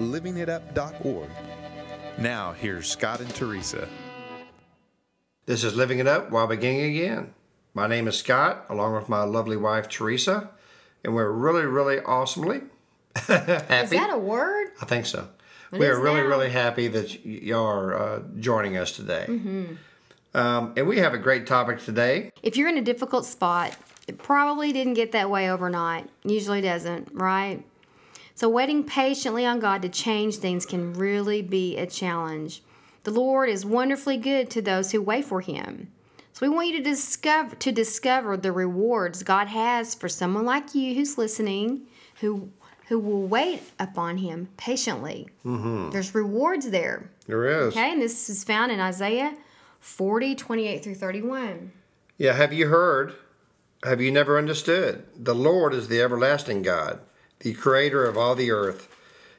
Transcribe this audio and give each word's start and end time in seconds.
livingitup.org. 0.00 1.28
Now, 2.18 2.52
here's 2.52 2.88
Scott 2.88 3.20
and 3.20 3.32
Teresa. 3.34 3.88
This 5.46 5.62
is 5.62 5.76
Living 5.76 5.98
It 5.98 6.06
Up 6.06 6.30
while 6.30 6.46
beginning 6.46 6.96
again. 6.96 7.34
My 7.74 7.86
name 7.86 8.08
is 8.08 8.16
Scott, 8.16 8.64
along 8.68 8.94
with 8.94 9.08
my 9.08 9.22
lovely 9.22 9.56
wife 9.56 9.88
Teresa, 9.88 10.50
and 11.04 11.14
we're 11.14 11.30
really, 11.30 11.64
really 11.64 12.00
awesomely 12.00 12.62
happy. 13.14 13.74
Is 13.74 13.90
that 13.90 14.10
a 14.12 14.18
word? 14.18 14.68
I 14.80 14.86
think 14.86 15.06
so. 15.06 15.28
It 15.72 15.78
we 15.78 15.86
are 15.86 16.00
really, 16.00 16.20
now. 16.20 16.26
really 16.26 16.50
happy 16.50 16.88
that 16.88 17.24
y'all 17.24 17.66
are 17.66 17.96
uh, 17.96 18.22
joining 18.38 18.76
us 18.76 18.92
today. 18.92 19.26
Mm-hmm. 19.28 19.74
Um, 20.34 20.72
and 20.76 20.86
we 20.88 20.98
have 20.98 21.14
a 21.14 21.18
great 21.18 21.46
topic 21.46 21.80
today. 21.80 22.32
If 22.42 22.56
you're 22.56 22.68
in 22.68 22.78
a 22.78 22.82
difficult 22.82 23.24
spot, 23.24 23.76
it 24.08 24.18
probably 24.18 24.72
didn't 24.72 24.94
get 24.94 25.12
that 25.12 25.30
way 25.30 25.50
overnight. 25.50 26.08
Usually 26.24 26.60
doesn't, 26.60 27.08
right? 27.12 27.64
So 28.40 28.48
waiting 28.48 28.84
patiently 28.84 29.44
on 29.44 29.60
God 29.60 29.82
to 29.82 29.90
change 29.90 30.36
things 30.36 30.64
can 30.64 30.94
really 30.94 31.42
be 31.42 31.76
a 31.76 31.86
challenge. 31.86 32.62
The 33.04 33.10
Lord 33.10 33.50
is 33.50 33.66
wonderfully 33.66 34.16
good 34.16 34.48
to 34.48 34.62
those 34.62 34.92
who 34.92 35.02
wait 35.02 35.26
for 35.26 35.42
him. 35.42 35.92
So 36.32 36.46
we 36.46 36.48
want 36.48 36.68
you 36.68 36.78
to 36.78 36.82
discover 36.82 37.54
to 37.56 37.70
discover 37.70 38.38
the 38.38 38.50
rewards 38.50 39.22
God 39.22 39.48
has 39.48 39.94
for 39.94 40.08
someone 40.08 40.46
like 40.46 40.74
you 40.74 40.94
who's 40.94 41.18
listening, 41.18 41.82
who 42.22 42.48
who 42.88 42.98
will 42.98 43.26
wait 43.26 43.60
upon 43.78 44.16
him 44.16 44.48
patiently. 44.56 45.28
Mm-hmm. 45.44 45.90
There's 45.90 46.14
rewards 46.14 46.70
there. 46.70 47.10
There 47.26 47.44
is. 47.44 47.74
Okay, 47.74 47.92
and 47.92 48.00
this 48.00 48.30
is 48.30 48.42
found 48.42 48.72
in 48.72 48.80
Isaiah 48.80 49.34
40, 49.80 50.34
28 50.34 50.82
through 50.82 50.94
31. 50.94 51.72
Yeah, 52.16 52.32
have 52.32 52.54
you 52.54 52.68
heard? 52.68 53.16
Have 53.84 54.00
you 54.00 54.10
never 54.10 54.38
understood? 54.38 55.04
The 55.14 55.34
Lord 55.34 55.74
is 55.74 55.88
the 55.88 56.00
everlasting 56.00 56.62
God, 56.62 57.00
the 57.40 57.54
creator 57.54 58.04
of 58.04 58.16
all 58.16 58.34
the 58.34 58.50
earth. 58.50 58.88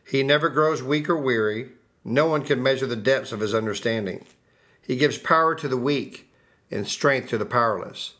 He 0.03 0.23
never 0.23 0.49
grows 0.49 0.83
weak 0.83 1.09
or 1.09 1.17
weary. 1.17 1.69
No 2.03 2.25
one 2.25 2.43
can 2.43 2.61
measure 2.61 2.87
the 2.87 2.95
depths 2.95 3.31
of 3.31 3.39
his 3.39 3.53
understanding. 3.53 4.25
He 4.81 4.95
gives 4.95 5.17
power 5.17 5.55
to 5.55 5.67
the 5.67 5.77
weak 5.77 6.31
and 6.69 6.87
strength 6.87 7.29
to 7.29 7.37
the 7.37 7.45
powerless. 7.45 8.15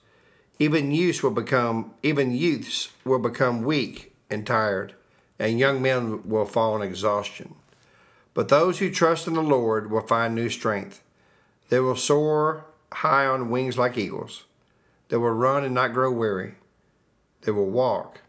Even 0.59 0.91
youths 0.91 1.23
will 1.23 1.31
become 1.31 1.93
even 2.03 2.31
youths 2.31 2.89
will 3.03 3.19
become 3.19 3.63
weak 3.63 4.15
and 4.29 4.45
tired, 4.45 4.93
and 5.39 5.59
young 5.59 5.81
men 5.81 6.27
will 6.29 6.45
fall 6.45 6.75
in 6.75 6.87
exhaustion. 6.87 7.55
But 8.33 8.49
those 8.49 8.79
who 8.79 8.91
trust 8.91 9.27
in 9.27 9.33
the 9.33 9.41
Lord 9.41 9.89
will 9.89 10.01
find 10.01 10.35
new 10.35 10.49
strength. 10.49 11.01
They 11.69 11.79
will 11.79 11.95
soar 11.95 12.65
high 12.93 13.25
on 13.25 13.49
wings 13.49 13.77
like 13.77 13.97
eagles. 13.97 14.43
They 15.09 15.17
will 15.17 15.31
run 15.31 15.63
and 15.63 15.73
not 15.73 15.93
grow 15.93 16.11
weary. 16.11 16.55
They 17.41 17.51
will 17.51 17.69
walk 17.69 18.21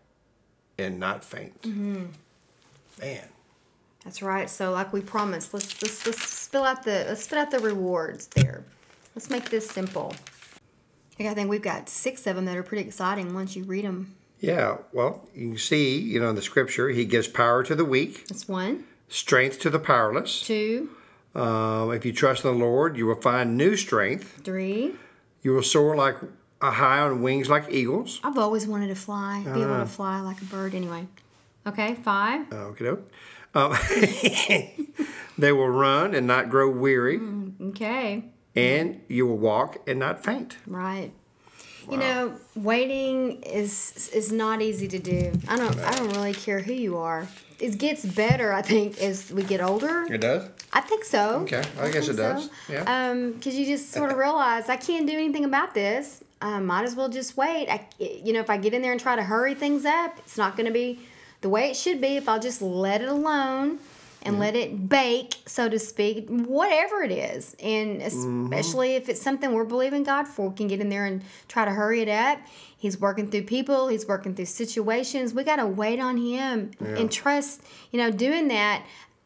and 0.83 0.98
not 1.00 1.25
faint. 1.25 1.64
Man, 3.00 3.28
That's 4.05 4.22
right. 4.22 4.48
So, 4.50 4.70
like 4.72 4.92
we 4.92 5.00
promised, 5.00 5.55
let's 5.55 5.80
let's 5.83 6.06
let's 6.06 6.28
spill 6.30 6.64
out 6.64 6.83
the 6.84 7.05
let's 7.08 7.25
spit 7.25 7.38
out 7.38 7.50
the 7.50 7.58
rewards 7.58 8.27
there. 8.28 8.64
Let's 9.14 9.30
make 9.30 9.50
this 9.50 9.69
simple. 9.69 10.14
Okay, 11.20 11.28
I 11.28 11.34
think 11.34 11.50
we've 11.50 11.62
got 11.62 11.88
six 11.88 12.26
of 12.26 12.37
them 12.37 12.44
that 12.47 12.56
are 12.56 12.62
pretty 12.62 12.87
exciting 12.87 13.34
once 13.34 13.54
you 13.56 13.65
read 13.65 13.84
them. 13.84 14.15
yeah. 14.41 14.78
Well, 14.93 15.28
you 15.34 15.48
can 15.50 15.59
see, 15.59 15.98
you 15.98 16.19
know, 16.20 16.31
in 16.31 16.37
the 16.37 16.43
scripture, 16.43 16.88
he 16.88 17.04
gives 17.04 17.28
power 17.28 17.62
to 17.64 17.75
the 17.75 17.84
weak, 17.84 18.26
That's 18.28 18.49
one, 18.49 18.84
strength 19.09 19.60
to 19.60 19.70
the 19.70 19.78
powerless. 19.78 20.41
two, 20.43 20.91
Um, 21.34 21.93
if 21.93 22.04
you 22.06 22.12
trust 22.12 22.44
in 22.44 22.53
the 22.53 22.56
Lord, 22.64 22.97
you 22.97 23.06
will 23.06 23.20
find 23.20 23.56
new 23.56 23.76
strength. 23.76 24.41
three. 24.43 24.93
You 25.43 25.53
will 25.54 25.62
soar 25.62 25.94
like 25.97 26.16
high 26.71 27.00
on 27.00 27.23
wings 27.23 27.49
like 27.49 27.67
eagles. 27.71 28.21
I've 28.23 28.39
always 28.39 28.67
wanted 28.67 28.89
to 28.89 28.95
fly, 28.95 29.43
be 29.45 29.62
able 29.62 29.78
to 29.78 29.87
fly 29.87 30.21
like 30.21 30.41
a 30.41 30.45
bird. 30.45 30.75
Anyway, 30.75 31.06
okay, 31.67 31.95
five, 31.97 32.53
Okay, 32.53 32.97
um, 33.55 33.73
they 35.39 35.53
will 35.53 35.69
run 35.69 36.15
and 36.15 36.27
not 36.27 36.49
grow 36.50 36.71
weary, 36.71 37.21
okay, 37.71 38.25
and 38.55 39.00
you 39.09 39.27
will 39.27 39.39
walk 39.39 39.78
and 39.87 39.99
not 39.99 40.25
faint. 40.25 40.56
right. 40.67 41.12
You 41.91 41.97
know, 41.97 42.34
waiting 42.54 43.43
is 43.43 44.10
is 44.15 44.32
not 44.32 44.62
easy 44.62 44.88
to 44.88 44.98
do. 44.98 45.32
I 45.48 45.56
don't 45.56 45.78
I 45.81 45.94
don't 45.97 46.10
really 46.10 46.34
care 46.34 46.60
who 46.60 46.72
you 46.72 46.98
are. 46.98 47.26
It 47.59 47.78
gets 47.78 48.04
better, 48.04 48.53
I 48.53 48.62
think, 48.62 49.00
as 49.00 49.32
we 49.32 49.44
get 49.44 49.60
older. 49.60 50.04
It 50.12 50.20
does. 50.20 50.48
I 50.72 50.81
think 50.81 51.04
so. 51.04 51.41
Okay, 51.43 51.62
I 51.78 51.91
guess 51.91 52.09
it 52.09 52.16
does. 52.16 52.47
so. 52.47 52.72
Yeah. 52.72 53.10
Um, 53.10 53.32
because 53.32 53.54
you 53.54 53.66
just 53.66 53.93
sort 53.93 54.10
of 54.10 54.19
realize 54.26 54.69
I 54.69 54.76
can't 54.76 55.06
do 55.06 55.12
anything 55.12 55.44
about 55.44 55.72
this. 55.75 56.25
I 56.41 56.59
might 56.59 56.82
as 56.84 56.97
well 56.97 57.09
just 57.09 57.37
wait. 57.37 57.69
I, 57.69 57.87
you 58.00 58.32
know, 58.32 58.41
if 58.41 58.50
I 58.50 58.56
get 58.56 58.75
in 58.75 58.82
there 58.82 58.91
and 58.91 59.00
try 59.00 59.14
to 59.14 59.22
hurry 59.22 59.54
things 59.54 59.84
up, 59.84 60.19
it's 60.19 60.37
not 60.37 60.56
going 60.56 60.66
to 60.66 60.72
be 60.72 61.00
the 61.41 61.49
way 61.49 61.70
it 61.70 61.76
should 61.76 62.00
be. 62.00 62.16
If 62.16 62.28
I'll 62.28 62.41
just 62.41 62.62
let 62.62 63.00
it 63.00 63.09
alone 63.09 63.78
and 64.25 64.38
let 64.38 64.55
it 64.55 64.88
bake, 64.88 65.37
so 65.47 65.69
to 65.69 65.78
speak, 65.78 66.28
whatever 66.28 67.03
it 67.03 67.10
is, 67.12 67.56
and 67.60 68.00
Mm-hmm. 68.00 68.53
especially 68.53 68.94
if 68.94 69.09
it's 69.09 69.21
something 69.21 69.53
we're 69.53 69.65
believing 69.65 70.03
God 70.05 70.28
for, 70.28 70.49
we 70.49 70.55
can 70.55 70.69
get 70.69 70.81
in 70.81 70.88
there 70.88 71.05
and 71.06 71.22
try 71.49 71.65
to 71.65 71.71
hurry 71.72 72.00
it 72.00 72.09
up. 72.09 72.38
He's 72.77 72.99
working 73.00 73.31
through 73.31 73.43
people. 73.44 73.88
He's 73.88 74.06
working 74.06 74.34
through 74.34 74.47
situations. 74.47 75.34
We 75.34 75.44
got 75.44 75.56
to 75.56 75.66
wait 75.66 76.00
on 76.00 76.16
Him 76.16 76.71
and 76.81 77.11
trust. 77.11 77.62
You 77.91 77.99
know, 77.99 78.11
doing 78.11 78.49
that 78.49 78.84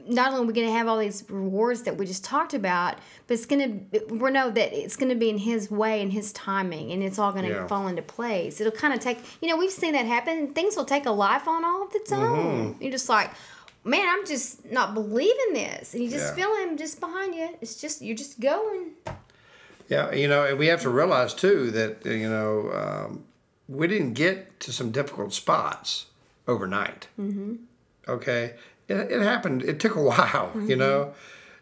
not 0.08 0.28
only 0.32 0.44
are 0.44 0.46
we 0.46 0.52
going 0.52 0.66
to 0.68 0.72
have 0.72 0.86
all 0.86 0.98
these 0.98 1.24
rewards 1.28 1.82
that 1.82 1.96
we 1.96 2.06
just 2.06 2.22
talked 2.22 2.54
about, 2.54 2.96
but 3.26 3.34
it's 3.34 3.46
going 3.46 3.88
to 3.90 4.04
we 4.14 4.30
know 4.30 4.50
that 4.50 4.72
it's 4.72 4.94
going 4.94 5.08
to 5.08 5.16
be 5.16 5.28
in 5.30 5.38
His 5.38 5.70
way 5.70 6.00
and 6.02 6.12
His 6.12 6.32
timing, 6.32 6.92
and 6.92 7.02
it's 7.02 7.18
all 7.18 7.32
going 7.32 7.44
to 7.44 7.50
Yeah. 7.50 7.66
fall 7.66 7.88
into 7.88 8.02
place. 8.02 8.60
It'll 8.60 8.72
kind 8.72 8.94
of 8.94 9.00
take, 9.00 9.18
you 9.42 9.48
know, 9.48 9.56
we've 9.56 9.70
seen 9.70 9.92
that 9.94 10.06
happen. 10.06 10.52
Things 10.54 10.76
will 10.76 10.84
take 10.84 11.06
a 11.06 11.10
life 11.10 11.48
on 11.48 11.64
all 11.64 11.82
of 11.82 11.94
its 11.94 12.12
own. 12.12 12.36
Mm-hmm. 12.74 12.82
You're 12.82 12.92
just 12.92 13.08
like, 13.08 13.30
man, 13.86 14.06
I'm 14.08 14.26
just 14.26 14.70
not 14.70 14.94
believing 14.94 15.52
this, 15.54 15.94
and 15.94 16.02
you 16.02 16.10
just 16.10 16.36
Yeah. 16.36 16.44
feel 16.46 16.54
Him 16.56 16.76
just 16.76 17.00
behind 17.00 17.34
you. 17.34 17.50
It's 17.60 17.76
just 17.80 18.02
you're 18.02 18.16
just 18.16 18.40
going. 18.40 18.92
Yeah, 19.88 20.12
you 20.12 20.26
know, 20.28 20.44
and 20.44 20.58
we 20.58 20.66
have 20.66 20.82
to 20.82 20.90
realize 20.90 21.32
too 21.32 21.70
that 21.70 22.04
you 22.04 22.28
know 22.28 22.70
um, 22.72 23.24
we 23.68 23.86
didn't 23.86 24.14
get 24.14 24.58
to 24.60 24.72
some 24.72 24.90
difficult 24.90 25.32
spots 25.32 26.06
overnight. 26.48 27.06
Mm-hmm. 27.18 27.54
Okay, 28.08 28.54
it, 28.88 28.94
it 28.96 29.22
happened. 29.22 29.62
It 29.62 29.78
took 29.80 29.94
a 29.96 30.02
while, 30.10 30.50
you 30.60 30.76
know, 30.76 31.14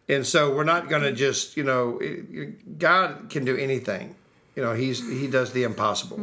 and 0.09 0.27
so 0.27 0.55
we're 0.55 0.65
not 0.65 0.89
going 0.89 1.03
to 1.03 1.13
just 1.13 1.57
you 1.57 1.65
know 1.65 1.99
it, 2.01 2.79
God 2.79 3.27
can 3.29 3.45
do 3.45 3.57
anything. 3.57 4.15
You 4.57 4.63
know, 4.63 4.73
he's 4.73 5.01
he 5.07 5.27
does 5.27 5.53
the 5.53 5.65
impossible, 5.65 6.17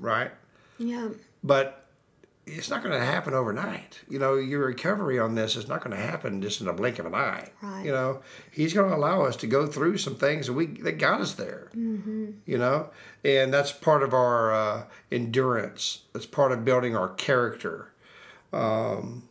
right? 0.00 0.30
Yeah. 0.78 1.08
But 1.44 1.81
it's 2.46 2.70
not 2.70 2.82
going 2.82 2.98
to 2.98 3.04
happen 3.04 3.34
overnight. 3.34 4.00
You 4.08 4.18
know, 4.18 4.34
your 4.36 4.66
recovery 4.66 5.18
on 5.18 5.34
this 5.36 5.54
is 5.54 5.68
not 5.68 5.82
going 5.84 5.96
to 5.96 6.02
happen 6.02 6.42
just 6.42 6.60
in 6.60 6.66
a 6.68 6.72
blink 6.72 6.98
of 6.98 7.06
an 7.06 7.14
eye. 7.14 7.50
Right. 7.62 7.84
You 7.86 7.92
know, 7.92 8.22
He's 8.50 8.74
going 8.74 8.90
to 8.90 8.96
allow 8.96 9.22
us 9.22 9.36
to 9.36 9.46
go 9.46 9.66
through 9.66 9.98
some 9.98 10.16
things 10.16 10.46
that 10.48 10.52
we 10.54 10.66
that 10.66 10.98
got 10.98 11.20
us 11.20 11.34
there. 11.34 11.68
Mm-hmm. 11.76 12.30
You 12.46 12.58
know, 12.58 12.90
and 13.24 13.52
that's 13.54 13.70
part 13.72 14.02
of 14.02 14.12
our 14.12 14.52
uh, 14.52 14.84
endurance. 15.10 16.02
That's 16.12 16.26
part 16.26 16.52
of 16.52 16.64
building 16.64 16.96
our 16.96 17.10
character. 17.10 17.92
Um, 18.52 19.28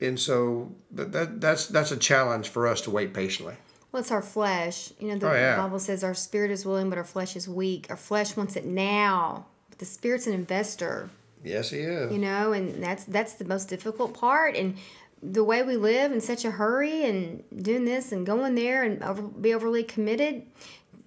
and 0.00 0.18
so 0.18 0.72
that, 0.92 1.12
that 1.12 1.40
that's 1.40 1.66
that's 1.66 1.90
a 1.92 1.96
challenge 1.96 2.48
for 2.48 2.66
us 2.66 2.80
to 2.82 2.90
wait 2.90 3.12
patiently. 3.12 3.56
Well, 3.90 4.00
it's 4.00 4.10
our 4.10 4.22
flesh. 4.22 4.92
You 4.98 5.08
know, 5.08 5.18
the 5.18 5.30
Oh, 5.30 5.34
yeah. 5.34 5.56
Bible 5.56 5.78
says 5.78 6.02
our 6.02 6.14
spirit 6.14 6.50
is 6.50 6.64
willing, 6.64 6.88
but 6.88 6.96
our 6.96 7.04
flesh 7.04 7.36
is 7.36 7.46
weak. 7.48 7.88
Our 7.90 7.96
flesh 7.96 8.36
wants 8.36 8.56
it 8.56 8.64
now, 8.64 9.46
but 9.68 9.78
the 9.80 9.84
spirit's 9.84 10.26
an 10.26 10.32
investor. 10.32 11.10
Yes, 11.44 11.70
He 11.70 11.78
is. 11.78 12.12
you 12.12 12.18
know 12.18 12.52
and 12.52 12.82
that's 12.82 13.04
that's 13.04 13.34
the 13.34 13.44
most 13.44 13.68
difficult 13.68 14.14
part 14.14 14.56
and 14.56 14.76
the 15.22 15.44
way 15.44 15.62
we 15.62 15.76
live 15.76 16.10
in 16.12 16.20
such 16.20 16.44
a 16.44 16.50
hurry 16.50 17.04
and 17.04 17.44
doing 17.62 17.84
this 17.84 18.10
and 18.12 18.26
going 18.26 18.54
there 18.56 18.82
and 18.82 19.02
over, 19.02 19.22
be 19.22 19.54
overly 19.54 19.84
committed 19.84 20.42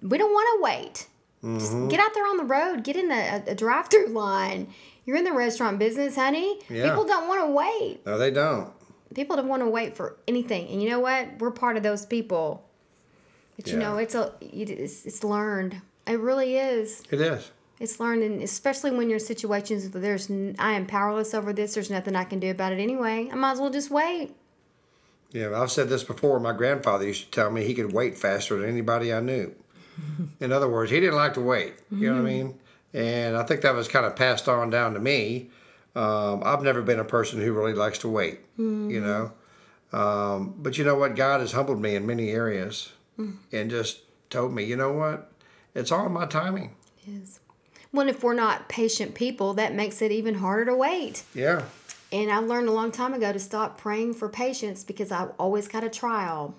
we 0.02 0.16
don't 0.18 0.32
want 0.32 0.48
to 0.58 0.62
wait 0.64 1.06
just 1.58 1.72
Mm-hmm. 1.72 1.88
get 1.88 2.00
out 2.00 2.12
there 2.14 2.26
on 2.26 2.38
the 2.38 2.44
road 2.44 2.82
get 2.82 2.96
in 2.96 3.10
a, 3.12 3.42
a 3.46 3.54
drive-through 3.54 4.08
line 4.08 4.68
you're 5.04 5.16
in 5.16 5.24
the 5.24 5.32
restaurant 5.32 5.78
business 5.78 6.16
honey 6.16 6.58
Yeah. 6.68 6.88
people 6.88 7.04
don't 7.04 7.28
want 7.28 7.46
to 7.46 7.52
wait 7.52 8.04
No, 8.06 8.18
they 8.18 8.30
don't. 8.30 8.72
people 9.14 9.36
don't 9.36 9.46
want 9.48 9.62
to 9.62 9.68
wait 9.68 9.94
for 9.96 10.16
anything 10.26 10.66
and 10.68 10.82
you 10.82 10.88
know 10.90 10.98
what 11.00 11.38
we're 11.38 11.50
part 11.52 11.76
of 11.76 11.82
those 11.82 12.04
people 12.06 12.64
but 13.56 13.68
you 13.68 13.76
know 13.78 13.96
it's 13.98 14.14
a 14.14 14.32
it's, 14.40 15.04
it's 15.06 15.22
learned 15.24 15.80
it 16.06 16.18
really 16.20 16.56
is 16.56 17.02
It 17.10 17.20
is. 17.20 17.50
It's 17.78 18.00
learned, 18.00 18.22
and 18.22 18.42
especially 18.42 18.90
when 18.90 19.08
you're 19.08 19.18
in 19.18 19.24
situations 19.24 19.92
where 19.92 20.00
there's 20.00 20.30
I 20.58 20.72
am 20.72 20.86
powerless 20.86 21.34
over 21.34 21.52
this. 21.52 21.74
There's 21.74 21.90
nothing 21.90 22.16
I 22.16 22.24
can 22.24 22.40
do 22.40 22.50
about 22.50 22.72
it 22.72 22.78
anyway. 22.78 23.28
I 23.30 23.34
might 23.34 23.52
as 23.52 23.60
well 23.60 23.70
just 23.70 23.90
wait. 23.90 24.34
Yeah, 25.32 25.60
I've 25.60 25.70
said 25.70 25.88
this 25.88 26.04
before. 26.04 26.40
My 26.40 26.52
grandfather 26.52 27.06
used 27.06 27.24
to 27.24 27.30
tell 27.30 27.50
me 27.50 27.64
he 27.64 27.74
could 27.74 27.92
wait 27.92 28.16
faster 28.16 28.56
than 28.58 28.68
anybody 28.68 29.12
I 29.12 29.20
knew. 29.20 29.54
In 30.40 30.52
other 30.52 30.68
words, 30.68 30.90
he 30.90 31.00
didn't 31.00 31.16
like 31.16 31.34
to 31.34 31.40
wait. 31.40 31.74
You 31.90 32.08
know 32.08 32.22
what 32.22 32.28
I 32.28 32.32
mean? 32.32 32.58
And 32.94 33.36
I 33.36 33.42
think 33.42 33.60
that 33.62 33.74
was 33.74 33.88
kind 33.88 34.06
of 34.06 34.16
passed 34.16 34.48
on 34.48 34.70
down 34.70 34.94
to 34.94 35.00
me. 35.00 35.50
Um, 35.94 36.42
I've 36.44 36.62
never 36.62 36.82
been 36.82 36.98
a 36.98 37.04
person 37.04 37.40
who 37.40 37.52
really 37.52 37.74
likes 37.74 37.98
to 38.00 38.08
wait. 38.08 38.40
You 38.90 39.00
know, 39.00 39.32
um, 39.92 40.54
but 40.58 40.78
you 40.78 40.84
know 40.84 40.94
what? 40.94 41.14
God 41.16 41.40
has 41.40 41.52
humbled 41.52 41.80
me 41.80 41.94
in 41.94 42.06
many 42.06 42.30
areas, 42.30 42.92
and 43.52 43.70
just 43.70 44.00
told 44.30 44.54
me, 44.54 44.64
you 44.64 44.76
know 44.76 44.92
what? 44.92 45.30
It's 45.74 45.92
all 45.92 46.08
my 46.08 46.26
timing. 46.26 46.74
Is. 47.06 47.40
Well, 47.96 48.08
if 48.10 48.22
we're 48.22 48.34
not 48.34 48.68
patient 48.68 49.14
people, 49.14 49.54
that 49.54 49.74
makes 49.74 50.02
it 50.02 50.12
even 50.12 50.34
harder 50.34 50.66
to 50.66 50.76
wait. 50.76 51.24
Yeah. 51.34 51.62
And 52.12 52.30
I 52.30 52.38
learned 52.38 52.68
a 52.68 52.72
long 52.72 52.92
time 52.92 53.14
ago 53.14 53.32
to 53.32 53.38
stop 53.38 53.78
praying 53.78 54.14
for 54.14 54.28
patience 54.28 54.84
because 54.84 55.10
I 55.10 55.28
always 55.38 55.66
got 55.66 55.82
a 55.82 55.88
trial. 55.88 56.54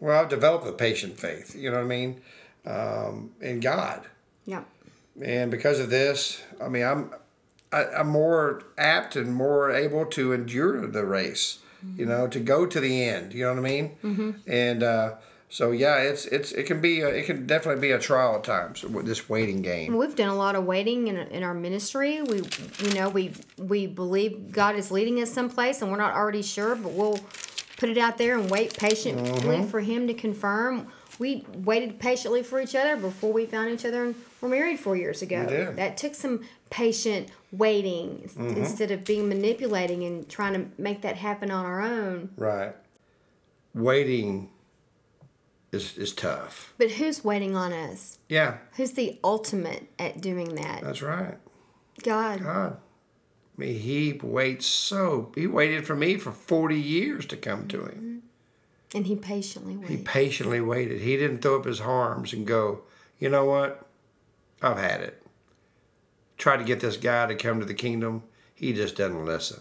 Well, 0.00 0.20
I've 0.20 0.28
developed 0.28 0.66
a 0.66 0.72
patient 0.72 1.16
faith. 1.16 1.54
You 1.54 1.70
know 1.70 1.76
what 1.76 1.84
I 1.84 1.86
mean? 1.86 2.20
Um, 2.66 3.30
in 3.40 3.60
God. 3.60 4.06
Yep. 4.46 4.66
and 5.24 5.48
because 5.50 5.78
of 5.78 5.90
this, 5.90 6.42
I 6.60 6.68
mean, 6.68 6.84
I'm 6.84 7.10
I, 7.72 7.84
I'm 7.84 8.08
more 8.08 8.64
apt 8.76 9.14
and 9.14 9.32
more 9.32 9.70
able 9.70 10.06
to 10.06 10.32
endure 10.32 10.86
the 10.88 11.04
race. 11.04 11.60
You 11.96 12.04
know, 12.04 12.28
to 12.28 12.40
go 12.40 12.66
to 12.66 12.78
the 12.78 13.04
end. 13.04 13.32
You 13.32 13.44
know 13.44 13.54
what 13.54 13.60
I 13.60 13.62
mean? 13.62 13.96
Mm-hmm. 14.04 14.30
And 14.46 14.82
uh, 14.82 15.14
so, 15.50 15.72
yeah, 15.72 15.96
it's 15.98 16.24
it's 16.26 16.52
it 16.52 16.64
can 16.64 16.80
be 16.80 17.00
a, 17.00 17.08
it 17.08 17.26
can 17.26 17.46
definitely 17.46 17.80
be 17.80 17.90
a 17.90 17.98
trial 17.98 18.36
at 18.36 18.44
times. 18.44 18.84
This 19.04 19.28
waiting 19.28 19.60
game. 19.62 19.96
We've 19.96 20.14
done 20.14 20.28
a 20.28 20.36
lot 20.36 20.54
of 20.54 20.64
waiting 20.64 21.08
in, 21.08 21.16
in 21.16 21.42
our 21.42 21.52
ministry. 21.54 22.22
We, 22.22 22.42
you 22.78 22.94
know, 22.94 23.08
we 23.08 23.32
we 23.58 23.86
believe 23.86 24.52
God 24.52 24.76
is 24.76 24.90
leading 24.90 25.20
us 25.20 25.30
someplace, 25.32 25.82
and 25.82 25.90
we're 25.90 25.98
not 25.98 26.14
already 26.14 26.42
sure, 26.42 26.74
but 26.76 26.92
we'll 26.92 27.18
put 27.76 27.88
it 27.88 27.98
out 27.98 28.16
there 28.16 28.38
and 28.38 28.50
wait 28.50 28.78
patiently 28.78 29.30
Mm-hmm. 29.30 29.68
for 29.68 29.80
Him 29.80 30.06
to 30.06 30.14
confirm. 30.14 30.86
We 31.18 31.44
waited 31.64 31.98
patiently 31.98 32.42
for 32.42 32.60
each 32.60 32.74
other 32.74 32.96
before 32.96 33.30
we 33.32 33.44
found 33.44 33.70
each 33.70 33.84
other 33.84 34.04
and 34.04 34.14
were 34.40 34.48
married 34.48 34.80
four 34.80 34.96
years 34.96 35.20
ago. 35.20 35.44
That 35.76 35.98
took 35.98 36.14
some 36.14 36.44
patient 36.70 37.28
waiting 37.52 38.30
Mm-hmm. 38.36 38.56
instead 38.56 38.90
of 38.90 39.04
being 39.04 39.28
manipulating 39.28 40.04
and 40.04 40.26
trying 40.28 40.54
to 40.54 40.80
make 40.80 41.02
that 41.02 41.16
happen 41.16 41.50
on 41.50 41.66
our 41.66 41.82
own. 41.82 42.30
Right. 42.38 42.74
Waiting 43.74 44.48
is 45.72 45.96
is 45.96 46.12
tough. 46.12 46.74
But 46.78 46.92
who's 46.92 47.24
waiting 47.24 47.56
on 47.56 47.72
us? 47.72 48.18
Yeah, 48.28 48.58
Who's 48.76 48.92
the 48.92 49.18
ultimate 49.22 49.88
at 49.98 50.20
doing 50.20 50.54
that? 50.56 50.82
that's 50.82 51.02
right. 51.02 51.36
God. 52.02 52.42
God. 52.42 52.76
I 53.56 53.60
mean, 53.60 53.78
he 53.78 54.18
waits 54.22 54.66
so. 54.66 55.32
He 55.34 55.46
waited 55.46 55.86
for 55.86 55.94
me 55.94 56.16
for 56.16 56.32
forty 56.32 56.80
years 56.80 57.26
to 57.26 57.36
come 57.36 57.68
to 57.68 57.84
him. 57.84 58.22
Mm-hmm. 58.92 58.96
And 58.96 59.06
He 59.06 59.14
patiently 59.16 59.76
waited. 59.76 59.90
He 59.98 60.02
patiently 60.02 60.60
waited. 60.60 61.00
He 61.02 61.16
didn't 61.16 61.42
throw 61.42 61.60
up 61.60 61.64
his 61.66 61.80
arms 61.80 62.32
and 62.32 62.44
go, 62.46 62.80
you 63.20 63.28
know 63.28 63.44
what? 63.44 63.86
I've 64.60 64.78
had 64.78 65.00
it. 65.02 65.22
Tried 66.38 66.56
to 66.56 66.64
get 66.64 66.80
this 66.80 66.96
guy 66.96 67.26
to 67.26 67.34
come 67.36 67.60
to 67.60 67.66
the 67.66 67.74
kingdom. 67.74 68.24
He 68.54 68.72
just 68.72 68.96
doesn't 68.96 69.24
listen. 69.24 69.60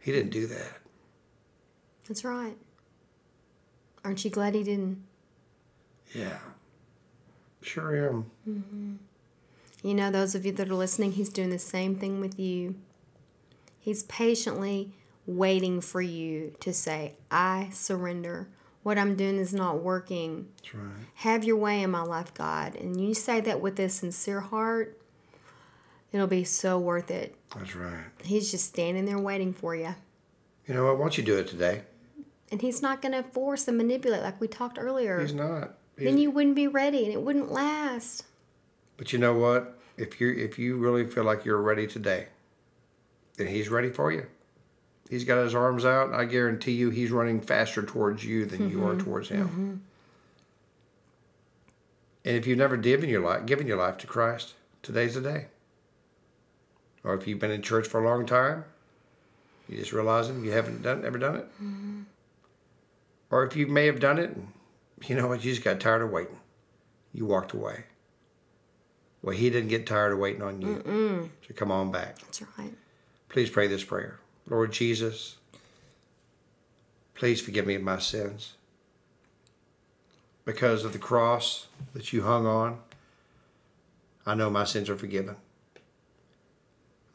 He 0.00 0.10
didn't 0.10 0.30
do 0.30 0.46
that. 0.48 0.80
That's 2.08 2.24
right. 2.24 2.56
Aren't 4.06 4.24
you 4.24 4.30
glad 4.30 4.54
he 4.54 4.62
didn't? 4.62 5.02
Yeah. 6.14 6.38
Sure 7.60 8.08
am. 8.08 8.30
Mm-hmm. 8.48 8.92
You 9.82 9.94
know, 9.94 10.12
those 10.12 10.36
of 10.36 10.46
you 10.46 10.52
that 10.52 10.68
are 10.68 10.74
listening, 10.74 11.10
he's 11.10 11.28
doing 11.28 11.50
the 11.50 11.58
same 11.58 11.96
thing 11.96 12.20
with 12.20 12.38
you. 12.38 12.76
He's 13.80 14.04
patiently 14.04 14.92
waiting 15.26 15.80
for 15.80 16.00
you 16.00 16.54
to 16.60 16.72
say, 16.72 17.14
I 17.32 17.70
surrender. 17.72 18.46
What 18.84 18.96
I'm 18.96 19.16
doing 19.16 19.38
is 19.38 19.52
not 19.52 19.82
working. 19.82 20.50
That's 20.58 20.76
right. 20.76 21.04
Have 21.16 21.42
your 21.42 21.56
way 21.56 21.82
in 21.82 21.90
my 21.90 22.02
life, 22.02 22.32
God. 22.32 22.76
And 22.76 23.00
you 23.00 23.12
say 23.12 23.40
that 23.40 23.60
with 23.60 23.80
a 23.80 23.88
sincere 23.88 24.40
heart, 24.40 25.00
it'll 26.12 26.28
be 26.28 26.44
so 26.44 26.78
worth 26.78 27.10
it. 27.10 27.34
That's 27.56 27.74
right. 27.74 28.04
He's 28.22 28.52
just 28.52 28.66
standing 28.66 29.04
there 29.04 29.18
waiting 29.18 29.52
for 29.52 29.74
you. 29.74 29.96
You 30.68 30.74
know 30.74 30.84
what? 30.84 30.96
Why 30.96 31.02
don't 31.02 31.18
you 31.18 31.24
do 31.24 31.38
it 31.38 31.48
today? 31.48 31.82
And 32.50 32.62
he's 32.62 32.80
not 32.80 33.02
going 33.02 33.12
to 33.12 33.22
force 33.22 33.66
and 33.66 33.76
manipulate 33.76 34.22
like 34.22 34.40
we 34.40 34.48
talked 34.48 34.78
earlier. 34.78 35.20
He's 35.20 35.34
not. 35.34 35.74
He's- 35.96 36.10
then 36.10 36.18
you 36.18 36.30
wouldn't 36.30 36.54
be 36.54 36.68
ready 36.68 37.04
and 37.04 37.12
it 37.12 37.22
wouldn't 37.22 37.50
last. 37.50 38.24
But 38.96 39.12
you 39.12 39.18
know 39.18 39.34
what? 39.34 39.78
If 39.96 40.20
you 40.20 40.30
if 40.30 40.58
you 40.58 40.76
really 40.76 41.06
feel 41.06 41.24
like 41.24 41.44
you're 41.44 41.60
ready 41.60 41.86
today, 41.86 42.28
then 43.36 43.46
he's 43.46 43.68
ready 43.68 43.90
for 43.90 44.12
you. 44.12 44.26
He's 45.08 45.24
got 45.24 45.42
his 45.42 45.54
arms 45.54 45.84
out. 45.84 46.12
I 46.12 46.24
guarantee 46.24 46.72
you, 46.72 46.90
he's 46.90 47.10
running 47.10 47.40
faster 47.40 47.82
towards 47.82 48.24
you 48.24 48.44
than 48.44 48.70
you 48.70 48.84
are 48.84 48.94
mm-hmm. 48.94 49.04
towards 49.04 49.28
him. 49.28 49.48
Mm-hmm. 49.48 49.74
And 52.24 52.36
if 52.36 52.46
you've 52.46 52.58
never 52.58 52.76
given 52.76 53.08
your 53.08 53.22
life 53.22 53.46
given 53.46 53.66
your 53.66 53.78
life 53.78 53.98
to 53.98 54.06
Christ, 54.06 54.54
today's 54.82 55.14
the 55.14 55.20
day. 55.20 55.46
Or 57.04 57.14
if 57.14 57.26
you've 57.26 57.38
been 57.38 57.52
in 57.52 57.62
church 57.62 57.86
for 57.86 58.02
a 58.02 58.06
long 58.06 58.26
time, 58.26 58.64
you 59.68 59.78
just 59.78 59.92
realizing 59.92 60.44
you 60.44 60.50
haven't 60.50 60.82
done 60.82 61.04
ever 61.04 61.18
done 61.18 61.36
it. 61.36 61.44
Mm-hmm. 61.62 62.02
Or 63.30 63.44
if 63.44 63.56
you 63.56 63.66
may 63.66 63.86
have 63.86 64.00
done 64.00 64.18
it, 64.18 64.36
you 65.06 65.16
know 65.16 65.26
what, 65.26 65.44
you 65.44 65.52
just 65.52 65.64
got 65.64 65.80
tired 65.80 66.02
of 66.02 66.10
waiting. 66.10 66.38
You 67.12 67.26
walked 67.26 67.52
away. 67.52 67.84
Well, 69.22 69.36
he 69.36 69.50
didn't 69.50 69.68
get 69.68 69.86
tired 69.86 70.12
of 70.12 70.18
waiting 70.18 70.42
on 70.42 70.62
you. 70.62 71.30
So 71.46 71.54
come 71.54 71.72
on 71.72 71.90
back. 71.90 72.18
That's 72.20 72.42
right. 72.58 72.74
Please 73.28 73.50
pray 73.50 73.66
this 73.66 73.84
prayer. 73.84 74.20
Lord 74.48 74.72
Jesus, 74.72 75.36
please 77.14 77.40
forgive 77.40 77.66
me 77.66 77.74
of 77.74 77.82
my 77.82 77.98
sins. 77.98 78.54
Because 80.44 80.84
of 80.84 80.92
the 80.92 80.98
cross 81.00 81.66
that 81.92 82.12
you 82.12 82.22
hung 82.22 82.46
on, 82.46 82.78
I 84.24 84.36
know 84.36 84.48
my 84.48 84.64
sins 84.64 84.88
are 84.88 84.96
forgiven. 84.96 85.36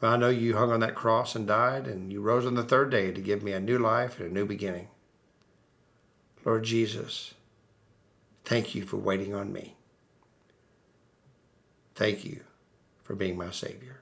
I 0.01 0.17
know 0.17 0.29
you 0.29 0.57
hung 0.57 0.71
on 0.71 0.81
that 0.81 0.95
cross 0.95 1.35
and 1.35 1.47
died, 1.47 1.85
and 1.87 2.11
you 2.11 2.21
rose 2.21 2.45
on 2.45 2.55
the 2.55 2.63
third 2.63 2.89
day 2.89 3.11
to 3.11 3.21
give 3.21 3.43
me 3.43 3.53
a 3.53 3.59
new 3.59 3.77
life 3.77 4.19
and 4.19 4.29
a 4.29 4.33
new 4.33 4.45
beginning. 4.45 4.89
Lord 6.43 6.63
Jesus, 6.63 7.33
thank 8.43 8.73
you 8.73 8.83
for 8.83 8.97
waiting 8.97 9.33
on 9.33 9.53
me. 9.53 9.75
Thank 11.95 12.25
you 12.25 12.41
for 13.03 13.15
being 13.15 13.37
my 13.37 13.51
Savior. 13.51 13.99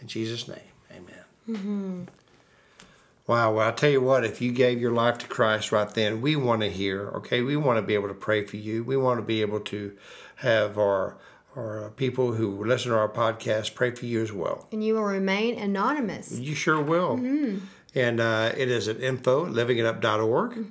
In 0.00 0.06
Jesus' 0.06 0.48
name, 0.48 0.58
amen. 0.90 1.24
Mm-hmm. 1.48 2.02
Wow, 3.26 3.54
well, 3.54 3.68
I 3.68 3.72
tell 3.72 3.88
you 3.88 4.00
what, 4.00 4.24
if 4.24 4.42
you 4.42 4.50
gave 4.50 4.80
your 4.80 4.90
life 4.90 5.18
to 5.18 5.28
Christ 5.28 5.70
right 5.70 5.88
then, 5.88 6.20
we 6.20 6.34
want 6.34 6.62
to 6.62 6.68
hear, 6.68 7.08
okay? 7.10 7.40
We 7.40 7.56
want 7.56 7.78
to 7.78 7.82
be 7.82 7.94
able 7.94 8.08
to 8.08 8.14
pray 8.14 8.44
for 8.44 8.56
you. 8.56 8.82
We 8.82 8.96
want 8.96 9.18
to 9.18 9.22
be 9.22 9.40
able 9.42 9.60
to 9.60 9.96
have 10.36 10.76
our, 10.76 11.16
our 11.54 11.90
people 11.90 12.32
who 12.32 12.64
listen 12.64 12.90
to 12.90 12.98
our 12.98 13.08
podcast 13.08 13.74
pray 13.76 13.92
for 13.92 14.06
you 14.06 14.22
as 14.22 14.32
well. 14.32 14.66
And 14.72 14.84
you 14.84 14.94
will 14.94 15.04
remain 15.04 15.56
anonymous. 15.56 16.36
You 16.36 16.56
sure 16.56 16.82
will. 16.82 17.16
Mm-hmm. 17.16 17.58
And 17.94 18.20
uh, 18.20 18.52
it 18.56 18.68
is 18.68 18.88
at 18.88 19.00
info 19.00 19.46
at 19.46 19.52
livingitup.org. 19.52 20.66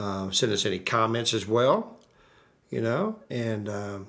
Um, 0.00 0.32
send 0.32 0.52
us 0.52 0.64
any 0.64 0.78
comments 0.78 1.34
as 1.34 1.46
well, 1.46 1.98
you 2.70 2.80
know. 2.80 3.16
And 3.28 3.68
um, 3.68 4.06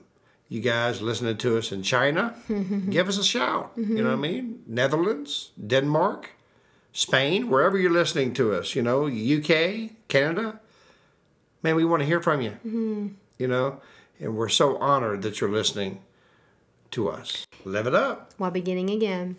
you 0.48 0.62
guys 0.62 1.01
listening 1.01 1.38
to 1.38 1.57
us 1.57 1.71
in 1.71 1.83
China, 1.83 2.36
give 2.89 3.10
us 3.10 3.17
a 3.17 3.24
shout. 3.24 3.71
You 3.75 4.03
know 4.03 4.10
what 4.12 4.13
I 4.13 4.29
mean? 4.31 4.63
Netherlands, 4.67 5.51
Denmark, 5.65 6.29
Spain, 6.93 7.50
wherever 7.50 7.77
you're 7.77 7.91
listening 7.91 8.33
to 8.36 8.53
us, 8.53 8.74
you 8.75 8.81
know, 8.81 9.07
UK, 9.07 9.91
Canada. 10.07 10.60
Man, 11.63 11.75
we 11.75 11.86
want 11.86 12.01
to 12.01 12.05
hear 12.07 12.21
from 12.21 12.41
you, 12.41 12.57
you 13.38 13.48
know. 13.48 13.81
And 14.19 14.36
we're 14.38 14.50
so 14.50 14.77
honored 14.77 15.21
that 15.24 15.41
you're 15.41 15.51
listening 15.51 16.00
to 16.91 17.10
us. 17.10 17.45
Live 17.65 17.88
it 17.88 17.95
up. 17.95 18.31
while 18.38 18.51
beginning 18.51 18.89
again. 18.89 19.36